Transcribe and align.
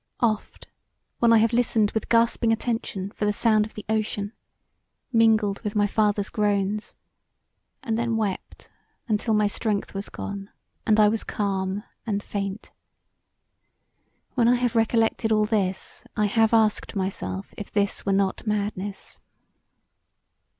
Oft 0.19 0.65
when 1.19 1.31
I 1.31 1.37
have 1.37 1.53
listened 1.53 1.91
with 1.91 2.09
gasping 2.09 2.51
attention 2.51 3.11
for 3.11 3.25
the 3.25 3.31
sound 3.31 3.67
of 3.67 3.75
the 3.75 3.85
ocean 3.87 4.33
mingled 5.13 5.61
with 5.61 5.75
my 5.75 5.85
father's 5.85 6.29
groans; 6.29 6.95
and 7.83 7.99
then 7.99 8.17
wept 8.17 8.71
untill 9.07 9.35
my 9.35 9.45
strength 9.45 9.93
was 9.93 10.09
gone 10.09 10.49
and 10.87 10.99
I 10.99 11.07
was 11.07 11.23
calm 11.23 11.83
and 12.07 12.23
faint, 12.23 12.71
when 14.33 14.47
I 14.47 14.55
have 14.55 14.75
recollected 14.75 15.31
all 15.31 15.45
this 15.45 16.03
I 16.17 16.25
have 16.25 16.51
asked 16.51 16.95
myself 16.95 17.53
if 17.55 17.71
this 17.71 18.03
were 18.03 18.11
not 18.11 18.47
madness. 18.47 19.19